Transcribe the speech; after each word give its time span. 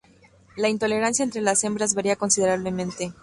La 0.57 0.67
intolerancia 0.67 1.21
entre 1.23 1.41
las 1.43 1.63
hembras 1.63 1.93
varía 1.93 2.15
considerablemente. 2.15 3.13